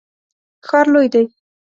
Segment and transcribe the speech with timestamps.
[0.67, 1.25] ښار لوی دی